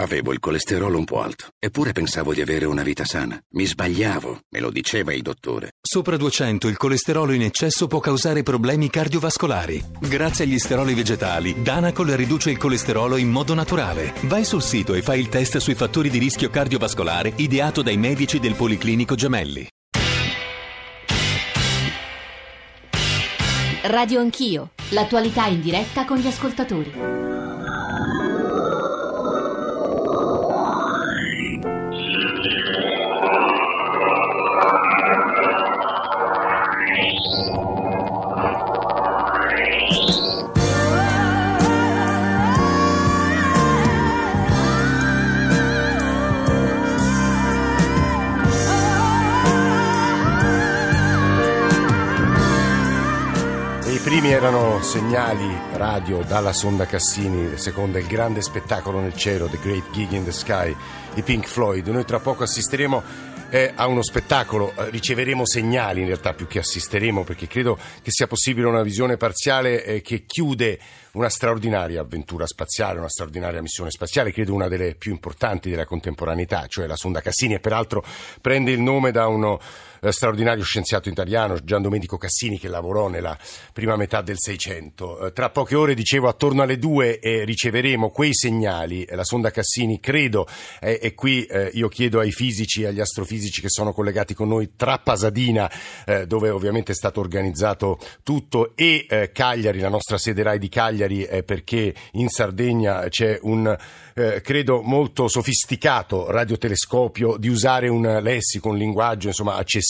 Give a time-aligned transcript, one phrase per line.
[0.00, 3.36] Avevo il colesterolo un po' alto, eppure pensavo di avere una vita sana.
[3.54, 5.72] Mi sbagliavo, me lo diceva il dottore.
[5.80, 9.84] Sopra 200 il colesterolo in eccesso può causare problemi cardiovascolari.
[10.00, 14.12] Grazie agli steroli vegetali, Danacol riduce il colesterolo in modo naturale.
[14.22, 18.38] Vai sul sito e fai il test sui fattori di rischio cardiovascolare ideato dai medici
[18.38, 19.68] del Policlinico Gemelli.
[23.82, 27.47] Radio Anch'io, l'attualità in diretta con gli ascoltatori.
[54.28, 59.90] Primi erano segnali radio dalla sonda Cassini, secondo il grande spettacolo nel cielo, The Great
[59.90, 60.74] Gig in the Sky,
[61.14, 61.86] i Pink Floyd.
[61.88, 63.02] Noi tra poco assisteremo
[63.48, 68.10] eh, a uno spettacolo, eh, riceveremo segnali in realtà più che assisteremo, perché credo che
[68.10, 70.78] sia possibile una visione parziale eh, che chiude
[71.12, 76.66] una straordinaria avventura spaziale, una straordinaria missione spaziale, credo una delle più importanti della contemporaneità,
[76.66, 78.04] cioè la sonda Cassini e peraltro
[78.42, 79.58] prende il nome da uno
[80.10, 83.36] straordinario scienziato italiano, Gian Domenico Cassini, che lavorò nella
[83.72, 85.26] prima metà del Seicento.
[85.26, 90.00] Eh, tra poche ore, dicevo, attorno alle due eh, riceveremo quei segnali, la sonda Cassini,
[90.00, 90.46] credo,
[90.80, 94.98] e qui io chiedo ai fisici e agli astrofisici che sono collegati con noi tra
[94.98, 95.70] Pasadina,
[96.26, 101.94] dove ovviamente è stato organizzato tutto, e Cagliari, la nostra sede RAI di Cagliari, perché
[102.12, 103.76] in Sardegna c'è un
[104.14, 109.87] eh, credo molto sofisticato radiotelescopio di usare un lessico, un linguaggio insomma accessibile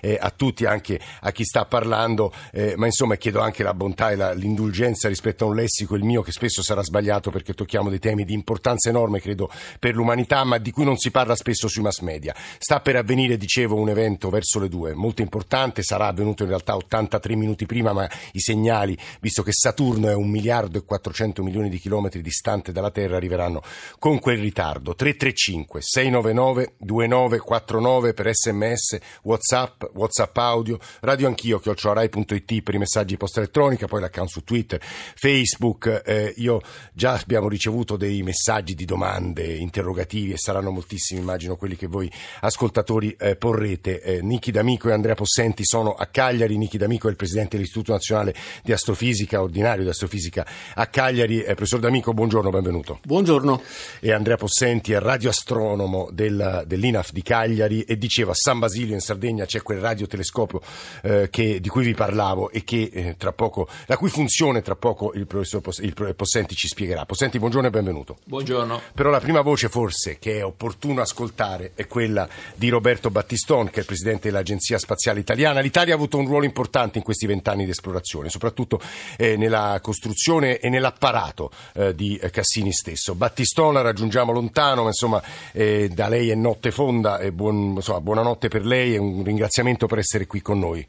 [0.00, 4.10] eh, a tutti, anche a chi sta parlando, eh, ma insomma chiedo anche la bontà
[4.10, 7.88] e la, l'indulgenza rispetto a un lessico, il mio che spesso sarà sbagliato perché tocchiamo
[7.88, 11.68] dei temi di importanza enorme credo per l'umanità, ma di cui non si parla spesso
[11.68, 12.34] sui mass media.
[12.58, 16.76] Sta per avvenire, dicevo, un evento verso le due, molto importante, sarà avvenuto in realtà
[16.76, 21.68] 83 minuti prima, ma i segnali, visto che Saturno è un miliardo e 400 milioni
[21.68, 23.62] di chilometri distante dalla Terra, arriveranno
[23.98, 24.94] con quel ritardo.
[24.94, 33.38] 335 699 2949 per sms, whatsapp, whatsapp audio, radio anch'io, chiocciorai.it per i messaggi post
[33.38, 36.02] elettronica, poi l'account su Twitter, Facebook.
[36.04, 36.60] Eh, io
[36.92, 42.10] già abbiamo ricevuto dei messaggi di domande, interrogativi e saranno moltissimi, immagino, quelli che voi
[42.40, 44.00] ascoltatori eh, porrete.
[44.00, 46.56] Eh, Nichi D'Amico e Andrea Possenti sono a Cagliari.
[46.56, 51.42] Nichi D'Amico è il presidente dell'Istituto Nazionale di Astrofisica, ordinario di Astrofisica a Cagliari.
[51.42, 53.00] Eh, professor D'Amico, buongiorno, benvenuto.
[53.02, 53.62] Buongiorno.
[54.00, 59.44] E Andrea Possenti è radioastronomo del, dell'INAF di Cagliari e diceva San Basilio in Sardegna
[59.44, 60.60] c'è quel radiotelescopio
[61.02, 64.76] eh, che, di cui vi parlavo e che eh, tra poco, la cui funzione tra
[64.76, 67.04] poco il professor Poss- il Possenti ci spiegherà.
[67.04, 68.18] Possenti, buongiorno e benvenuto.
[68.24, 68.80] Buongiorno.
[68.94, 73.76] Però la prima voce forse che è opportuno ascoltare è quella di Roberto Battiston, che
[73.76, 75.60] è il presidente dell'Agenzia Spaziale Italiana.
[75.60, 78.80] L'Italia ha avuto un ruolo importante in questi vent'anni di esplorazione, soprattutto
[79.16, 83.14] eh, nella costruzione e nell'apparato eh, di Cassini stesso.
[83.16, 85.20] Battiston la raggiungiamo lontano, ma insomma
[85.52, 89.86] eh, da lei è notte fonda e buon, insomma, buonanotte per lei e un ringraziamento
[89.86, 90.86] per essere qui con noi.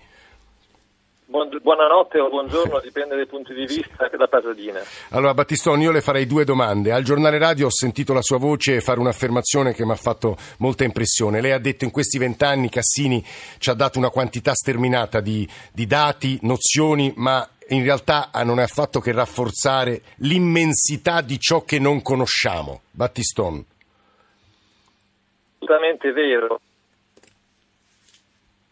[1.62, 4.82] Buonanotte o buongiorno, dipende dai punti di vista da Pasadina.
[5.12, 6.92] Allora Battistoni, io le farei due domande.
[6.92, 10.84] Al giornale radio ho sentito la sua voce fare un'affermazione che mi ha fatto molta
[10.84, 11.40] impressione.
[11.40, 13.24] Lei ha detto in questi vent'anni Cassini
[13.58, 18.64] ci ha dato una quantità sterminata di, di dati, nozioni, ma in realtà non è
[18.64, 22.82] affatto che rafforzare l'immensità di ciò che non conosciamo.
[22.92, 23.66] Battiston.
[25.60, 26.60] Assolutamente vero.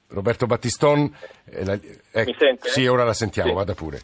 [0.09, 1.12] Roberto Battiston,
[1.46, 2.70] eh, la, eh, mi sente?
[2.70, 3.56] Sì, ora la sentiamo, sì.
[3.56, 4.00] vada pure.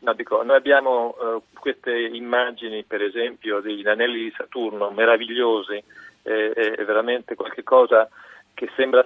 [0.00, 5.82] No, dico, noi abbiamo uh, queste immagini, per esempio, degli anelli di Saturno meravigliosi,
[6.22, 8.08] eh, è veramente qualcosa
[8.54, 9.04] che sembra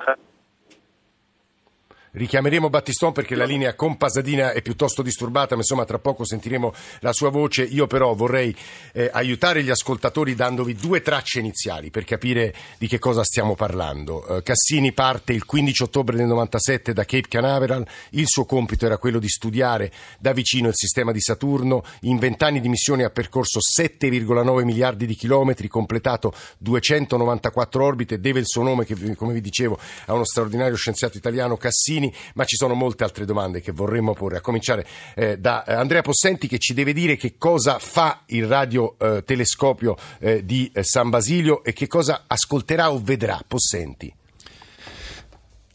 [2.14, 6.72] Richiameremo Battiston perché la linea con Pasadina è piuttosto disturbata, ma insomma tra poco sentiremo
[7.00, 7.64] la sua voce.
[7.64, 8.54] Io però vorrei
[8.92, 14.24] eh, aiutare gli ascoltatori dandovi due tracce iniziali per capire di che cosa stiamo parlando.
[14.28, 18.96] Eh, Cassini parte il 15 ottobre del 97 da Cape Canaveral, il suo compito era
[18.96, 19.90] quello di studiare
[20.20, 25.16] da vicino il sistema di Saturno, in vent'anni di missione ha percorso 7,9 miliardi di
[25.16, 29.76] chilometri, completato 294 orbite, deve il suo nome, che come vi dicevo
[30.06, 34.12] a uno straordinario scienziato italiano Cassini Salvini, ma ci sono molte altre domande che vorremmo
[34.12, 38.22] porre, a cominciare eh, da eh, Andrea Possenti che ci deve dire che cosa fa
[38.26, 43.40] il radiotelescopio eh, di eh, San Basilio e che cosa ascolterà o vedrà.
[43.46, 44.12] Possenti.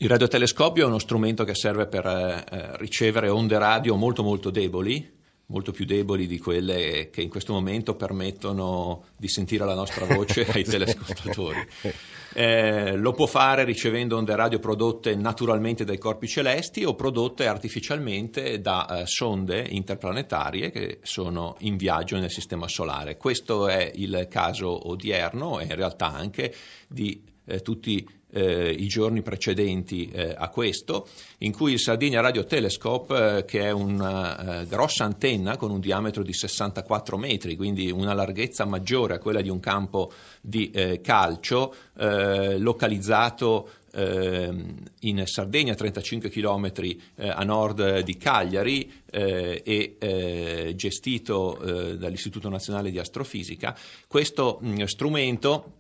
[0.02, 5.18] Il radiotelescopio è uno strumento che serve per eh, ricevere onde radio molto molto deboli
[5.50, 10.46] molto più deboli di quelle che in questo momento permettono di sentire la nostra voce
[10.46, 11.68] ai telescopatori.
[12.32, 18.62] Eh, lo può fare ricevendo onde radio prodotte naturalmente dai corpi celesti o prodotte artificialmente
[18.62, 23.18] da eh, sonde interplanetarie che sono in viaggio nel sistema solare.
[23.18, 26.54] Questo è il caso odierno e in realtà anche
[26.88, 31.08] di eh, tutti eh, i giorni precedenti eh, a questo,
[31.40, 35.80] in cui il Sardinia Radio Telescope, eh, che è una eh, grossa antenna con un
[35.80, 40.12] diametro di 64 metri, quindi una larghezza maggiore a quella di un campo
[40.42, 46.72] di eh, calcio, eh, localizzato in Sardegna, 35 km
[47.18, 51.58] a nord di Cagliari e gestito
[51.98, 53.76] dall'Istituto Nazionale di Astrofisica.
[54.08, 55.79] Questo mh, strumento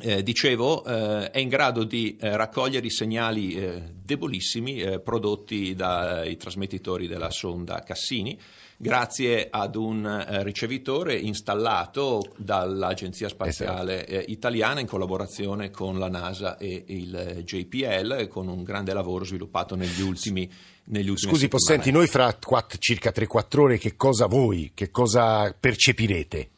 [0.00, 5.74] eh, dicevo, eh, è in grado di eh, raccogliere i segnali eh, debolissimi eh, prodotti
[5.74, 8.38] dai trasmettitori della sonda Cassini
[8.80, 14.30] grazie ad un eh, ricevitore installato dall'Agenzia Spaziale esatto.
[14.30, 20.00] italiana in collaborazione con la NASA e il JPL con un grande lavoro sviluppato negli
[20.00, 20.48] ultimi
[20.84, 25.54] negli ultimi Scusi, Possenti, noi fra 4, circa 3-4 ore che cosa voi, che cosa
[25.58, 26.50] percepirete?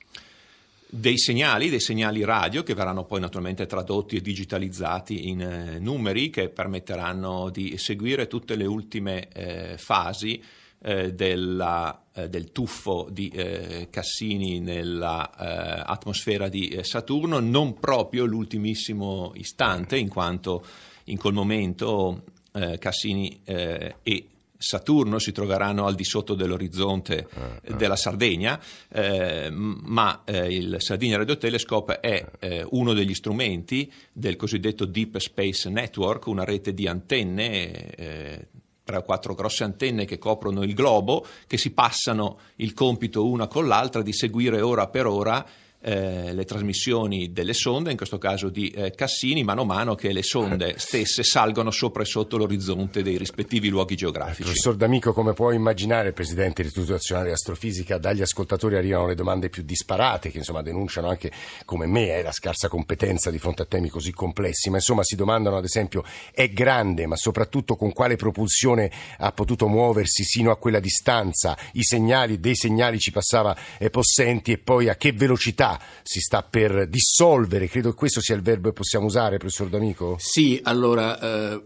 [0.91, 6.31] Dei segnali, dei segnali radio che verranno poi naturalmente tradotti e digitalizzati in eh, numeri
[6.31, 10.43] che permetteranno di seguire tutte le ultime eh, fasi
[10.83, 19.33] eh, della, eh, del tuffo di eh, Cassini nell'atmosfera eh, di Saturno, non proprio l'ultimissimo
[19.35, 20.65] istante, in quanto
[21.05, 24.27] in quel momento Cassini e
[24.63, 27.75] Saturno si troveranno al di sotto dell'orizzonte eh, eh.
[27.77, 28.61] della Sardegna,
[28.91, 35.17] eh, ma eh, il Sardinia Radio Telescope è eh, uno degli strumenti del cosiddetto Deep
[35.17, 38.49] Space Network, una rete di antenne eh,
[38.85, 43.47] tre o quattro grosse antenne che coprono il globo, che si passano il compito una
[43.47, 45.47] con l'altra di seguire ora per ora
[45.83, 50.13] eh, le trasmissioni delle sonde, in questo caso di eh, Cassini, mano a mano che
[50.13, 54.43] le sonde stesse salgono sopra e sotto l'orizzonte dei rispettivi luoghi geografici.
[54.43, 59.49] Professor D'Amico, come può immaginare, Presidente dell'Istituto Nazionale di Astrofisica, dagli ascoltatori arrivano le domande
[59.49, 61.33] più disparate, che insomma denunciano anche
[61.65, 65.17] come me eh, la scarsa competenza di fronte a temi così complessi, ma insomma si
[65.17, 70.57] domandano ad esempio è grande, ma soprattutto con quale propulsione ha potuto muoversi sino a
[70.57, 75.70] quella distanza, i segnali, dei segnali ci passava eh, Possenti e poi a che velocità
[76.03, 80.17] si sta per dissolvere, credo che questo sia il verbo che possiamo usare, professor D'Amico?
[80.19, 81.63] Sì, allora, eh,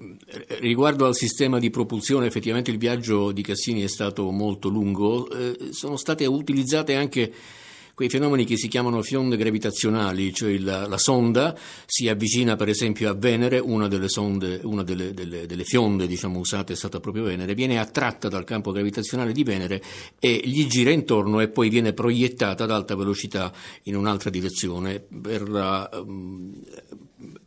[0.61, 5.73] riguardo al sistema di propulsione, effettivamente il viaggio di Cassini è stato molto lungo, eh,
[5.73, 7.33] sono state utilizzate anche
[7.95, 11.57] quei fenomeni che si chiamano fionde gravitazionali, cioè la, la sonda
[11.87, 16.39] si avvicina per esempio a Venere, una delle, sonde, una delle, delle, delle fionde diciamo,
[16.39, 19.83] usate è stata proprio Venere, viene attratta dal campo gravitazionale di Venere
[20.19, 23.53] e gli gira intorno e poi viene proiettata ad alta velocità
[23.85, 25.01] in un'altra direzione.
[25.01, 26.53] Per la, um,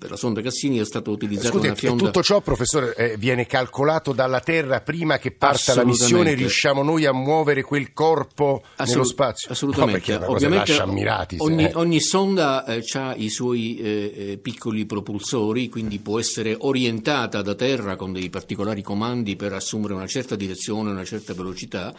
[0.07, 2.05] per la sonda Cassini è stata utilizzata Scusi, una fionda.
[2.05, 7.05] Tutto ciò, professore, eh, viene calcolato dalla Terra prima che parta la missione, riusciamo noi
[7.05, 9.51] a muovere quel corpo Assolut- nello spazio?
[9.51, 10.17] Assolutamente.
[10.17, 11.71] No, Ovviamente ammirati, ogni, eh.
[11.75, 17.55] ogni, sonda eh, ha i suoi eh, eh, piccoli propulsori, quindi può essere orientata da
[17.55, 21.93] terra con dei particolari comandi per assumere una certa direzione, una certa velocità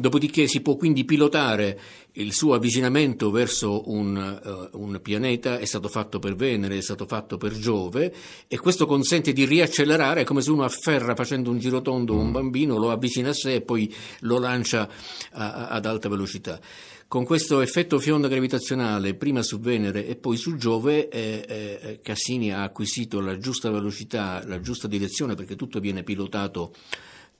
[0.00, 1.80] Dopodiché si può quindi pilotare
[2.12, 7.04] il suo avvicinamento verso un, uh, un, pianeta, è stato fatto per Venere, è stato
[7.04, 8.14] fatto per Giove
[8.46, 12.32] e questo consente di riaccelerare, è come se uno afferra facendo un girotondo un mm.
[12.32, 14.88] bambino, lo avvicina a sé e poi lo lancia
[15.32, 16.60] a, a, ad alta velocità.
[17.08, 22.52] Con questo effetto fionda gravitazionale, prima su Venere e poi su Giove, eh, eh, Cassini
[22.52, 26.72] ha acquisito la giusta velocità, la giusta direzione, perché tutto viene pilotato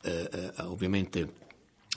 [0.02, 1.46] eh, eh ovviamente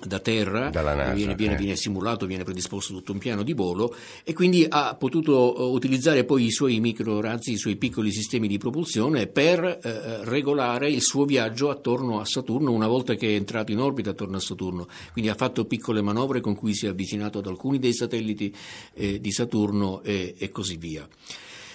[0.06, 1.58] da terra, NASA, viene, viene, eh.
[1.58, 6.24] viene, simulato, viene predisposto tutto un piano di volo e quindi ha potuto eh, utilizzare
[6.24, 11.26] poi i suoi microrazzi, i suoi piccoli sistemi di propulsione per eh, regolare il suo
[11.26, 14.88] viaggio attorno a Saturno una volta che è entrato in orbita attorno a Saturno.
[15.12, 18.54] Quindi ha fatto piccole manovre con cui si è avvicinato ad alcuni dei satelliti
[18.94, 21.08] eh, di Saturno e, e così via.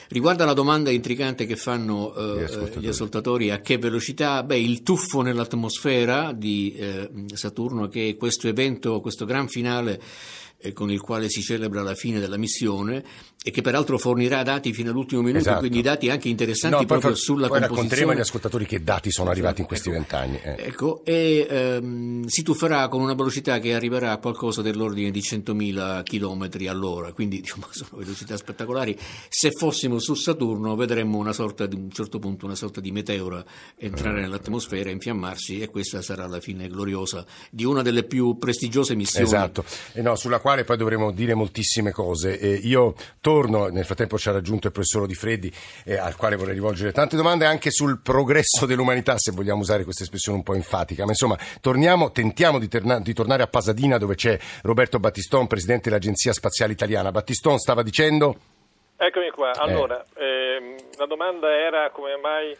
[0.09, 2.85] Riguardo alla domanda intrigante che fanno eh, gli, ascoltatori.
[2.85, 3.51] gli, ascoltatori.
[3.51, 4.43] a che velocità?
[4.43, 10.01] Beh, il tuffo nell'atmosfera di eh, Saturno, che questo evento, questo gran finale
[10.67, 13.05] eh, con il quale si celebra la fine della missione,
[13.47, 15.61] e che peraltro fornirà dati fino all'ultimo minuto, Esatto.
[15.61, 18.13] quindi dati anche interessanti No, poi proprio fa- sulla poi racconteremo composizione.
[18.15, 19.99] agli ascoltatori che dati sono arrivati in questi Ecco.
[19.99, 20.41] vent'anni.
[20.43, 20.57] eh.
[20.67, 26.03] Ecco, e ehm, si tufferà con una velocità che arriverà a qualcosa dell'ordine di 100.000
[26.03, 28.99] km all'ora, quindi diciamo, sono velocità spettacolari.
[29.29, 32.91] Se fossimo su Saturno vedremmo una sorta di, a un certo punto una sorta di
[32.91, 33.45] meteora
[33.77, 39.25] entrare nell'atmosfera, infiammarsi e questa sarà la fine gloriosa di una delle più prestigiose missioni.
[39.27, 42.39] Esatto, e no, sulla quale poi dovremo dire moltissime cose.
[42.39, 45.53] Eh, io torno, nel frattempo ci ha raggiunto il professor Di Freddi,
[45.85, 50.03] eh, al quale vorrei rivolgere tante domande anche sul progresso dell'umanità, se vogliamo usare questa
[50.03, 51.05] espressione un po' enfatica.
[51.05, 55.89] Ma insomma, torniamo, tentiamo di, terna- di tornare a Pasadena dove c'è Roberto Battiston, presidente
[55.89, 57.11] dell'Agenzia Spaziale Italiana.
[57.11, 58.37] Battiston stava dicendo...
[58.99, 59.51] Eccomi qua.
[59.53, 62.57] Allora, ehm, la domanda era come mai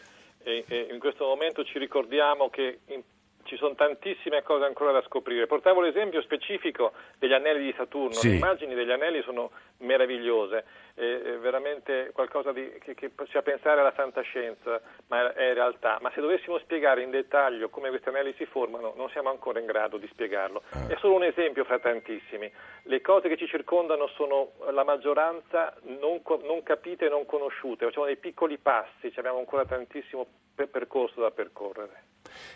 [0.47, 3.03] eh, eh, in questo momento ci ricordiamo che in-
[3.47, 5.47] ci sono tantissime cose ancora da scoprire.
[5.47, 8.13] Portavo l'esempio specifico degli anelli di Saturno.
[8.13, 8.29] Sì.
[8.29, 10.65] Le immagini degli anelli sono meravigliose,
[10.97, 15.99] è veramente qualcosa di, che, che faccia pensare alla fantascienza, ma è realtà.
[16.01, 19.67] Ma se dovessimo spiegare in dettaglio come questi anelli si formano, non siamo ancora in
[19.67, 20.63] grado di spiegarlo.
[20.87, 22.51] È solo un esempio fra tantissimi.
[22.83, 27.85] Le cose che ci circondano sono la maggioranza non, non capite e non conosciute.
[27.85, 30.25] Facciamo dei piccoli passi, abbiamo ancora tantissimo
[30.55, 32.05] per- percorso da percorrere.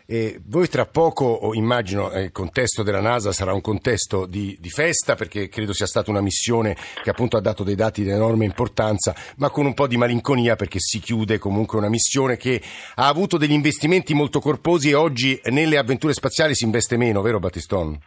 [0.06, 4.70] E voi tra poco, immagino, eh, il contesto della NASA sarà un contesto di, di
[4.70, 8.46] festa perché credo sia stata una missione che appunto ha dato dei dati di enorme
[8.46, 12.62] importanza, ma con un po' di malinconia perché si chiude comunque una missione che
[12.96, 17.40] ha avuto degli investimenti molto corposi e oggi nelle avventure spaziali si investe meno, vero
[17.40, 18.00] Battiston?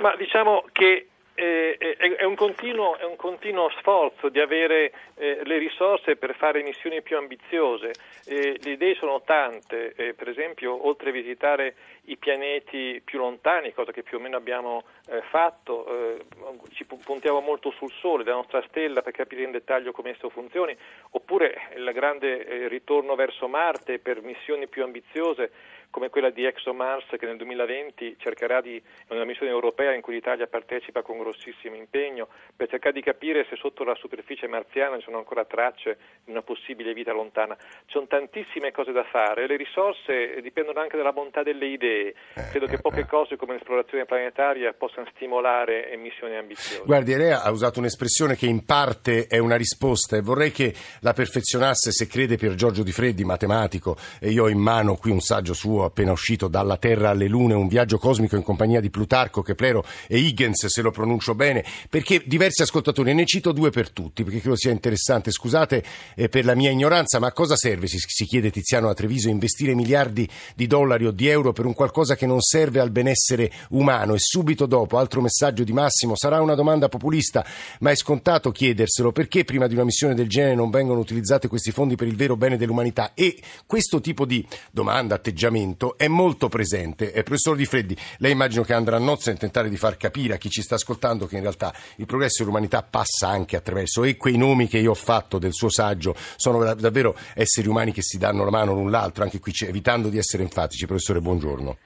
[0.00, 5.40] Ma diciamo che eh, è, è un continuo, è un continuo sforzo di avere eh,
[5.44, 7.92] le risorse per fare missioni più ambiziose.
[8.26, 11.74] Eh, le idee sono tante, eh, per esempio oltre a visitare
[12.06, 16.24] i pianeti più lontani, cosa che più o meno abbiamo eh, fatto, eh,
[16.72, 20.30] ci pu- puntiamo molto sul Sole, la nostra stella per capire in dettaglio come esso
[20.30, 20.76] funzioni,
[21.10, 25.50] oppure il grande eh, ritorno verso Marte per missioni più ambiziose
[25.94, 30.14] come quella di ExoMars che nel 2020 cercherà di, è una missione europea in cui
[30.14, 35.04] l'Italia partecipa con grossissimo impegno per cercare di capire se sotto la superficie marziana ci
[35.04, 37.54] sono ancora tracce di una possibile vita lontana.
[37.54, 42.14] Ci sono tantissime cose da fare, le risorse dipendono anche dalla bontà delle idee.
[42.50, 46.82] Credo che poche cose come l'esplorazione planetaria possano stimolare eh, missioni ambiziose.
[46.84, 51.12] Guardi, lei ha usato un'espressione che in parte è una risposta e vorrei che la
[51.12, 55.20] perfezionasse se crede Pier Giorgio Di Freddi, matematico, e io ho in mano qui un
[55.20, 59.42] saggio suo appena uscito dalla Terra alle Lune, un viaggio cosmico in compagnia di Plutarco,
[59.42, 64.22] Keplero e Huygens, se lo pronuncio bene, perché diversi ascoltatori, ne cito due per tutti,
[64.22, 65.82] perché credo sia interessante, scusate
[66.14, 69.28] eh, per la mia ignoranza, ma a cosa serve, si, si chiede Tiziano a Treviso,
[69.28, 73.50] investire miliardi di dollari o di euro per un qualcosa che non serve al benessere
[73.70, 74.14] umano?
[74.14, 77.44] E subito dopo, altro messaggio di Massimo, sarà una domanda populista,
[77.80, 81.70] ma è scontato chiederselo, perché prima di una missione del genere non vengono utilizzati questi
[81.70, 83.12] fondi per il vero bene dell'umanità?
[83.14, 85.52] E questo tipo di domanda, atteggiamento,
[85.96, 87.12] è molto presente.
[87.12, 90.34] Eh, professor Di Freddi, lei immagino che andrà a nozze a tentare di far capire
[90.34, 94.16] a chi ci sta ascoltando che in realtà il progresso dell'umanità passa anche attraverso e
[94.16, 98.02] quei nomi che io ho fatto del suo saggio sono da- davvero esseri umani che
[98.02, 100.86] si danno la mano l'un l'altro, anche qui evitando di essere enfatici.
[100.86, 101.76] Professore, buongiorno.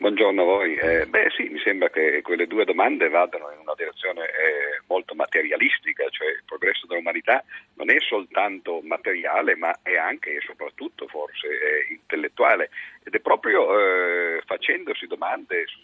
[0.00, 0.76] Buongiorno a voi.
[0.76, 5.16] Eh, beh sì, mi sembra che quelle due domande vadano in una direzione eh, molto
[5.16, 7.42] materialistica, cioè il progresso dell'umanità
[7.74, 12.70] non è soltanto materiale ma è anche e soprattutto forse eh, intellettuale
[13.02, 15.78] ed è proprio eh, facendosi domande su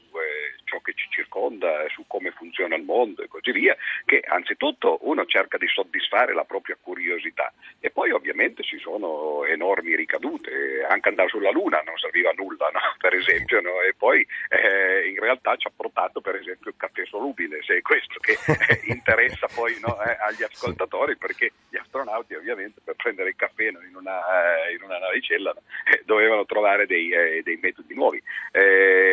[1.64, 6.34] circonda, su come funziona il mondo e così via, che anzitutto uno cerca di soddisfare
[6.34, 11.96] la propria curiosità e poi ovviamente ci sono enormi ricadute, anche andare sulla Luna non
[11.96, 12.80] serviva a nulla, no?
[12.98, 13.80] per esempio, no?
[13.80, 17.82] e poi eh, in realtà ci ha portato per esempio il caffè solubile, se è
[17.82, 23.30] questo che eh, interessa poi no, eh, agli ascoltatori, perché gli astronauti ovviamente per prendere
[23.30, 25.54] il caffè no, in, una, eh, in una navicella
[25.84, 28.22] eh, dovevano trovare dei, dei metodi nuovi.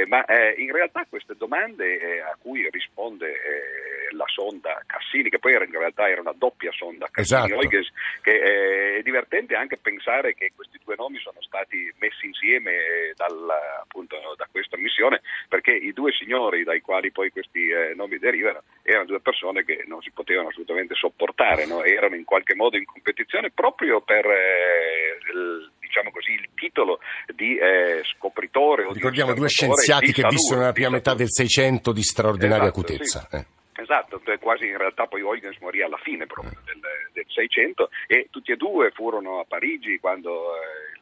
[0.07, 5.65] Ma in realtà queste domande a cui risponde eh, la sonda Cassini, che poi era,
[5.65, 10.79] in realtà era una doppia sonda Cassini-Huygens, che eh, è divertente anche pensare che questi
[10.83, 13.49] due nomi sono stati messi insieme eh, dal,
[13.81, 18.63] appunto, da questa missione, perché i due signori dai quali poi questi eh, nomi derivano
[18.83, 21.83] erano due persone che non si potevano assolutamente sopportare, no?
[21.83, 25.71] erano in qualche modo in competizione proprio per eh, il,
[26.01, 26.99] diciamo così, il titolo
[27.33, 28.83] di eh, scopritore.
[28.85, 32.79] o di Ricordiamo due scienziati che vissero nella prima metà del Seicento di straordinaria Esatto,
[32.79, 33.27] acutezza.
[33.29, 33.35] sì.
[33.35, 33.45] eh.
[33.73, 36.79] Esatto, cioè quasi in realtà poi Huygens morì alla fine proprio del,
[37.13, 41.00] del 600 e tutti e due furono a Parigi quando eh,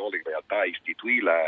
[0.00, 1.40] il Sole in realtà istituì la,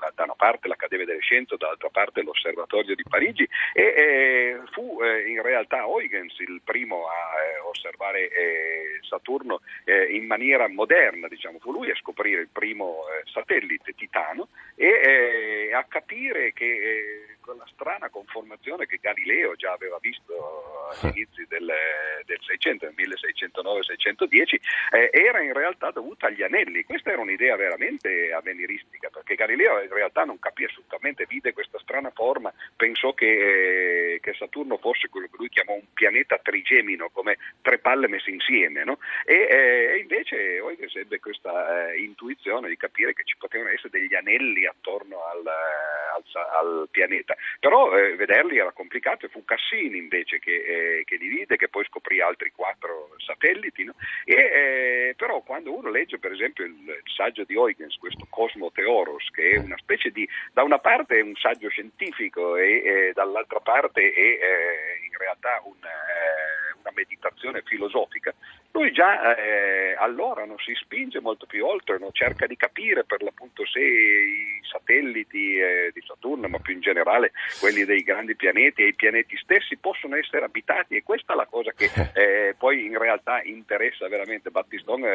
[0.00, 5.02] la, da una parte l'Accademia delle Scienze, dall'altra parte l'Osservatorio di Parigi e eh, fu
[5.02, 11.26] eh, in realtà Huygens il primo a eh, osservare eh, Saturno eh, in maniera moderna,
[11.28, 11.58] diciamo.
[11.58, 18.84] fu lui a scoprire il primo satellite Titano e a capire che quella strana conformazione
[18.84, 21.72] che Galileo già aveva visto agli inizi del,
[22.26, 24.56] del 600, nel 1609-610,
[24.92, 26.84] eh, era in realtà dovuta agli anelli.
[26.84, 32.10] Questa era un'idea veramente avveniristica, perché Galileo in realtà non capì assolutamente, vide questa strana
[32.10, 37.38] forma, pensò che, eh, che Saturno fosse quello che lui chiamò un pianeta trigemino, come
[37.62, 38.98] tre palle messe insieme, no?
[39.24, 44.14] e, eh, invece Huygens ebbe questa eh, intuizione di capire che ci potevano essere degli
[44.14, 46.22] anelli attorno al, al,
[46.58, 47.36] al pianeta.
[47.60, 51.68] Però eh, vederli era complicato e fu Cassini invece che, eh, che, li vide, che
[51.68, 53.84] poi scoprì altri quattro satelliti.
[53.84, 53.94] No?
[54.24, 58.70] E, eh, però quando uno legge per esempio il, il, saggio di Huygens, questo Cosmo
[58.70, 63.60] Theoros, che è una specie di, da una parte è un saggio scientifico e dall'altra
[63.60, 66.47] parte è eh, in realtà un eh,
[66.98, 68.34] meditazione filosofica,
[68.72, 73.22] lui già eh, allora non si spinge molto più oltre, non cerca di capire per
[73.22, 78.82] l'appunto se i satelliti eh, di Saturno, ma più in generale quelli dei grandi pianeti
[78.82, 82.84] e i pianeti stessi possono essere abitati e questa è la cosa che eh, poi
[82.84, 85.08] in realtà interessa veramente di,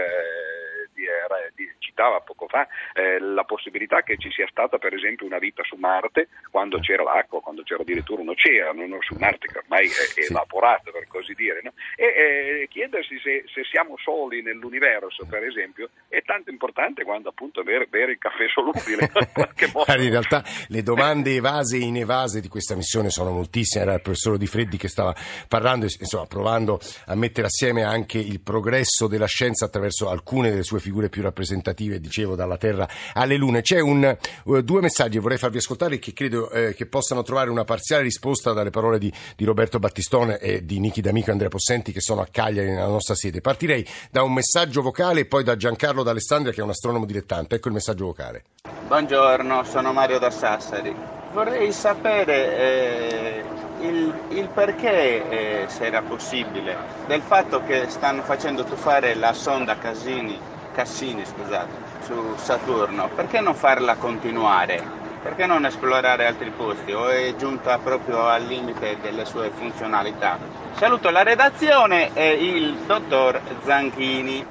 [1.79, 5.75] citava poco fa eh, la possibilità che ci sia stata per esempio una vita su
[5.75, 10.21] Marte quando c'era l'acqua, quando c'era addirittura un oceano, non su Marte che ormai è
[10.29, 11.73] evaporato per così dire, no?
[11.95, 17.63] e eh, chiedersi se, se, siamo soli nell'universo per esempio è tanto importante quanto appunto
[17.63, 19.09] bere, bere il caffè solubile.
[20.03, 24.37] in realtà le domande evase e inevase di questa missione sono moltissime, era il professor
[24.37, 25.13] Di Freddi che stava
[25.47, 30.79] parlando, insomma provando a mettere assieme anche il progresso della scienza attraverso alcune delle sue
[30.79, 33.61] figure più rappresentative, dicevo, dalla Terra alle Lune.
[33.61, 37.49] C'è un, uh, due messaggi che vorrei farvi ascoltare che credo eh, che possano trovare
[37.49, 41.49] una parziale risposta dalle parole di, di Roberto Battistone e di Nichi D'Amico e Andrea
[41.49, 43.41] Possenti che sono a Cagliari nella nostra sede.
[43.41, 47.55] Partirei da un messaggio vocale e poi da Giancarlo D'Alessandria che è un astronomo dilettante.
[47.55, 48.43] Ecco il messaggio vocale.
[48.87, 50.95] Buongiorno, sono Mario da Sassari.
[51.33, 53.43] Vorrei sapere eh,
[53.81, 56.75] il, il, perché, eh, se era possibile,
[57.07, 60.39] del fatto che stanno facendo tuffare la sonda Casini
[60.73, 64.81] Cassini scusate, su Saturno, perché non farla continuare?
[65.21, 66.91] Perché non esplorare altri posti?
[66.91, 70.37] O è giunta proprio al limite delle sue funzionalità?
[70.73, 74.45] Saluto la redazione e il dottor Zanchini.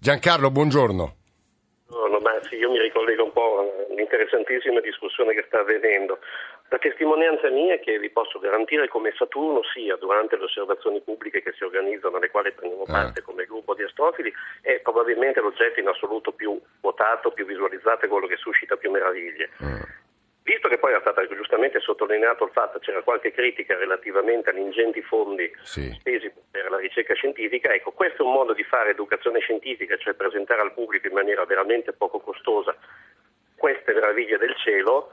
[0.00, 1.14] Giancarlo, buongiorno.
[1.90, 6.18] No, ma sì, io mi ricollego un po' all'interessantissima discussione che sta avvenendo.
[6.74, 11.40] La testimonianza mia è che vi posso garantire come Saturno sia durante le osservazioni pubbliche
[11.40, 12.90] che si organizzano, alle quali prendiamo eh.
[12.90, 18.08] parte come gruppo di astrofili, è probabilmente l'oggetto in assoluto più votato, più visualizzato e
[18.08, 19.50] quello che suscita più meraviglie.
[19.60, 19.86] Eh.
[20.42, 24.58] Visto che poi è stato giustamente sottolineato il fatto che c'era qualche critica relativamente agli
[24.58, 25.94] ingenti fondi sì.
[26.00, 30.14] spesi per la ricerca scientifica, ecco, questo è un modo di fare educazione scientifica, cioè
[30.14, 32.76] presentare al pubblico in maniera veramente poco costosa
[33.54, 35.12] queste meraviglie del cielo,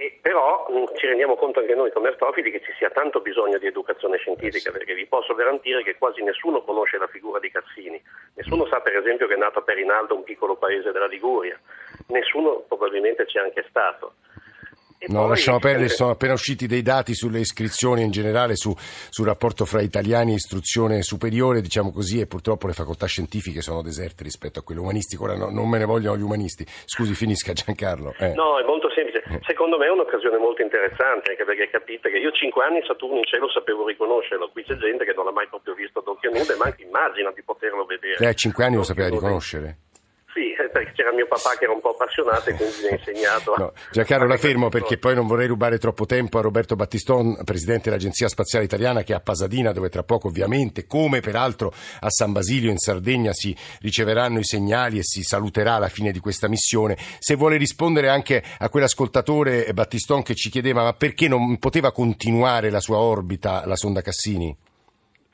[0.00, 3.58] e però mh, ci rendiamo conto anche noi come astrofili che ci sia tanto bisogno
[3.58, 8.00] di educazione scientifica, perché vi posso garantire che quasi nessuno conosce la figura di Cassini,
[8.34, 11.60] nessuno sa per esempio che è nato a Perinaldo, un piccolo paese della Liguria,
[12.06, 14.14] nessuno probabilmente c'è anche stato.
[15.08, 19.64] No, lasciamo perdere, sono appena usciti dei dati sulle iscrizioni in generale, su, sul rapporto
[19.64, 24.58] fra italiani e istruzione superiore, diciamo così, e purtroppo le facoltà scientifiche sono deserte rispetto
[24.58, 25.22] a quelle umanistiche.
[25.22, 26.66] Ora no, non me ne vogliono gli umanisti.
[26.84, 28.12] Scusi, finisca Giancarlo.
[28.18, 28.34] Eh.
[28.34, 29.09] No, è molto semplice.
[29.30, 29.40] Eh.
[29.46, 33.24] Secondo me è un'occasione molto interessante, anche perché capite che io cinque anni Saturno in
[33.24, 34.50] cielo sapevo riconoscerlo.
[34.50, 37.30] Qui c'è gente che non l'ha mai proprio visto ad occhio nudo e manco immagina
[37.30, 38.26] di poterlo vedere.
[38.26, 39.89] A cinque anni lo sapeva riconoscere?
[40.72, 43.54] Perché c'era mio papà che era un po' appassionato e quindi mi ha insegnato.
[43.56, 47.90] No, Giancarlo, la fermo perché poi non vorrei rubare troppo tempo a Roberto Battiston, presidente
[47.90, 52.32] dell'Agenzia Spaziale Italiana, che è a Pasadina, dove tra poco ovviamente, come peraltro a San
[52.32, 56.96] Basilio in Sardegna, si riceveranno i segnali e si saluterà la fine di questa missione.
[57.18, 61.92] Se vuole rispondere anche a quell'ascoltatore eh, Battiston che ci chiedeva ma perché non poteva
[61.92, 64.56] continuare la sua orbita, la sonda Cassini?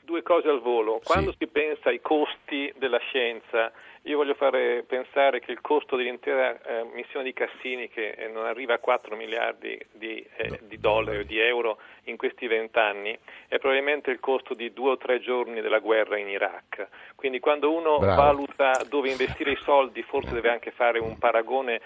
[0.03, 1.01] Due cose al volo.
[1.03, 1.37] Quando sì.
[1.39, 3.71] si pensa ai costi della scienza,
[4.07, 8.45] io voglio fare pensare che il costo dell'intera eh, missione di Cassini, che eh, non
[8.45, 13.17] arriva a 4 miliardi di, eh, di dollari o di euro in questi vent'anni,
[13.47, 16.87] è probabilmente il costo di due o tre giorni della guerra in Iraq.
[17.15, 18.21] Quindi quando uno Bravo.
[18.21, 21.81] valuta dove investire i soldi, forse deve anche fare un paragone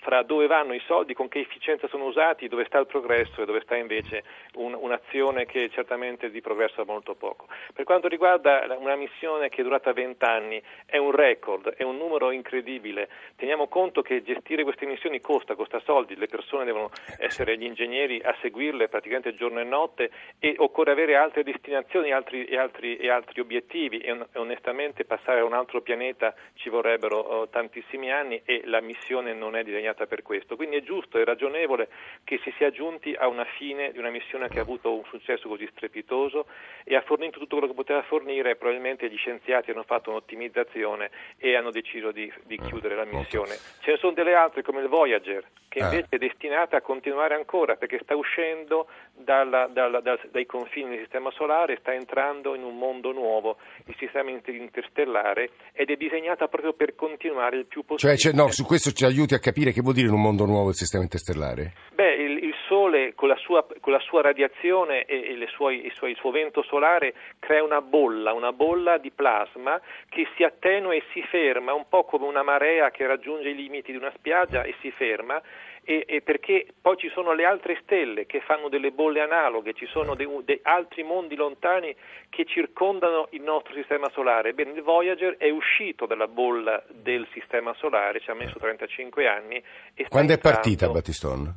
[0.00, 3.44] fra dove vanno i soldi, con che efficienza sono usati, dove sta il progresso e
[3.44, 7.46] dove sta invece un, un'azione che certamente di progresso ha molto poco.
[7.72, 11.96] Per quanto riguarda una missione che è durata 20 anni, è un record, è un
[11.96, 13.08] numero incredibile.
[13.36, 18.20] Teniamo conto che gestire queste missioni costa, costa soldi, le persone devono essere gli ingegneri
[18.22, 23.10] a seguirle praticamente giorno e notte e occorre avere altre destinazioni altri, e, altri, e,
[23.10, 28.62] altri, obiettivi e, onestamente passare a un altro pianeta ci vorrebbero oh, tantissimi anni e
[28.64, 30.56] la missione non è disegnata per questo.
[30.56, 31.88] Quindi è giusto e ragionevole
[32.24, 35.48] che si sia giunti a una fine di una missione che ha avuto un successo
[35.48, 36.46] così strepitoso
[36.84, 41.56] e ha fornito tutto quello che poteva fornire, probabilmente gli scienziati hanno fatto un'ottimizzazione e
[41.56, 43.54] hanno deciso di, di eh, chiudere la missione.
[43.80, 45.82] Ce ne sono delle altre come il Voyager, che eh.
[45.82, 50.98] invece è destinata a continuare ancora perché sta uscendo dalla, dalla, dal, dai confini del
[51.00, 56.72] sistema solare, sta entrando in un mondo nuovo, il sistema interstellare, ed è disegnata proprio
[56.72, 58.18] per continuare il più possibile.
[58.18, 60.44] Cioè, cioè no, su questo ci aiuti a capire che vuol dire in un mondo
[60.44, 61.72] nuovo il sistema interstellare?
[61.92, 65.92] Beh, il, il Sole con la, sua, con la sua radiazione e, e suoi, il,
[65.92, 70.94] suo, il suo vento solare crea una bolla, una bolla di plasma che si attenua
[70.94, 74.62] e si ferma, un po' come una marea che raggiunge i limiti di una spiaggia
[74.62, 75.40] e si ferma
[75.82, 79.86] e, e, perché poi ci sono le altre stelle che fanno delle bolle analoghe, ci
[79.86, 81.94] sono dei, dei altri mondi lontani
[82.28, 84.52] che circondano il nostro sistema solare.
[84.52, 89.62] Bene, il Voyager è uscito dalla bolla del sistema solare, ci ha messo 35 anni.
[90.08, 91.54] Quando è partita Battistone?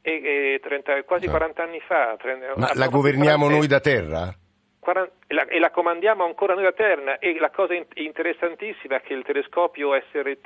[0.00, 1.32] E, e 30, quasi no.
[1.32, 2.16] 40 anni fa.
[2.18, 4.34] 30, Ma la governiamo noi da terra?
[5.26, 7.18] E la, comandiamo ancora noi a Terna.
[7.18, 10.44] E la cosa interessantissima è che il telescopio SRT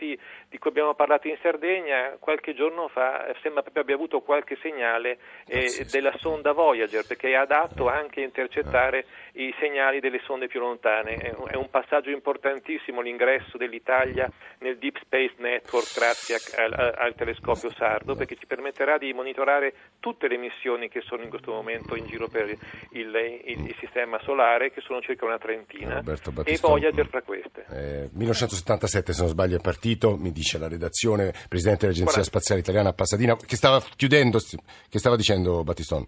[0.49, 5.19] di cui abbiamo parlato in Sardegna qualche giorno fa sembra proprio abbia avuto qualche segnale
[5.47, 10.59] eh, della sonda Voyager perché è adatto anche a intercettare i segnali delle sonde più
[10.59, 11.15] lontane.
[11.15, 14.29] È un passaggio importantissimo l'ingresso dell'Italia
[14.59, 19.75] nel Deep Space Network grazie al, al, al telescopio sardo perché ci permetterà di monitorare
[20.01, 22.59] tutte le missioni che sono in questo momento in giro per il,
[22.91, 24.31] il, il sistema solare
[24.73, 26.03] che sono circa una trentina,
[26.45, 27.65] e Voyager tra queste.
[27.71, 32.91] Eh, 1977, se non sbaglio, è partito, mi dice la redazione, presidente dell'Agenzia Spaziale Italiana
[32.91, 34.39] a Pasadena, che stava chiudendo,
[34.89, 36.07] che stava dicendo Battistone?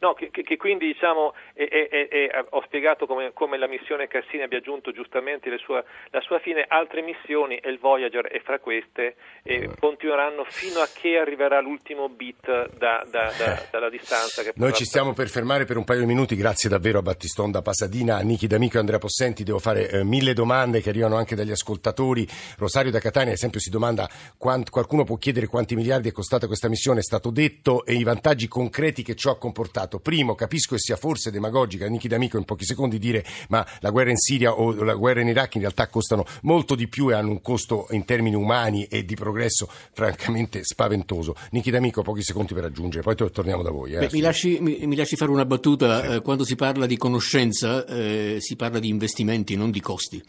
[0.00, 4.42] No, che, che, quindi diciamo, è, è, è, ho spiegato come, come, la missione Cassini
[4.42, 9.16] abbia aggiunto giustamente sua, la sua fine, altre missioni e il Voyager è fra queste
[9.42, 12.46] e continueranno fino a che arriverà l'ultimo bit
[12.78, 14.42] da, da, da, dalla distanza.
[14.54, 17.60] Noi ci stiamo per fermare per un paio di minuti, grazie davvero a Battiston da
[17.60, 21.34] Pasadina, a Nichi D'Amico e Andrea Possenti, devo fare eh, mille domande che arrivano anche
[21.34, 22.26] dagli ascoltatori.
[22.56, 24.08] Rosario da Catania, ad esempio, si domanda
[24.38, 28.02] quant, qualcuno può chiedere quanti miliardi è costata questa missione, è stato detto e i
[28.02, 29.98] vantaggi concreti che ciò ha comportato sbagliato.
[29.98, 34.10] Primo, capisco che sia forse demagogica, Nichi D'Amico in pochi secondi dire ma la guerra
[34.10, 37.30] in Siria o la guerra in Iraq in realtà costano molto di più e hanno
[37.30, 41.34] un costo in termini umani e di progresso francamente spaventoso.
[41.50, 43.94] Nichi D'Amico, pochi secondi per aggiungere, poi torniamo da voi.
[43.94, 46.16] Eh, Beh, mi, lasci, mi, mi, lasci, fare una battuta.
[46.16, 50.22] Eh, quando si parla di conoscenza eh, si parla di investimenti, non di costi.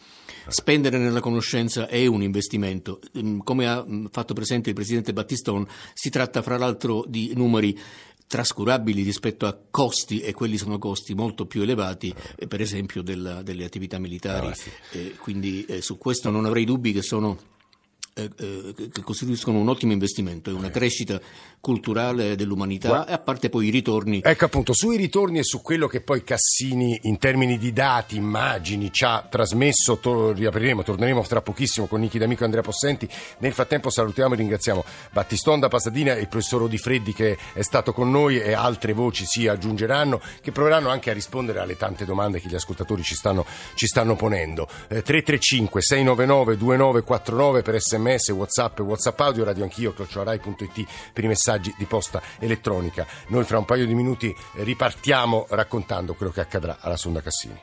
[0.48, 3.00] Spendere nella conoscenza è un investimento.
[3.18, 7.78] Mm, come ha mm, fatto presente il Presidente Battistone, si tratta fra l'altro di numeri
[8.26, 12.14] trascurabili rispetto a costi, e quelli sono costi molto più elevati,
[12.48, 14.46] per esempio della, delle attività militari.
[14.48, 14.70] Ah, sì.
[14.92, 17.50] eh, quindi eh, su questo non avrei dubbi che sono
[18.14, 21.18] che costituiscono un ottimo investimento e una crescita
[21.60, 24.20] culturale dell'umanità, e a parte poi i ritorni.
[24.22, 28.92] Ecco appunto, sui ritorni e su quello che poi Cassini in termini di dati, immagini
[28.92, 33.08] ci ha trasmesso, to- riapriremo, torneremo tra pochissimo con Nichi D'Amico e Andrea Possenti.
[33.38, 37.92] Nel frattempo salutiamo e ringraziamo Battistonda Pasadina e il professor Di Freddi che è stato
[37.92, 42.40] con noi e altre voci si aggiungeranno che proveranno anche a rispondere alle tante domande
[42.40, 44.66] che gli ascoltatori ci stanno, ci stanno ponendo.
[44.88, 51.28] Eh, 335 699 2949 per sms sms, whatsapp whatsapp audio, radio anch'io, chiocciorai.it per i
[51.28, 53.06] messaggi di posta elettronica.
[53.28, 57.60] Noi fra un paio di minuti ripartiamo raccontando quello che accadrà alla Sonda Cassini.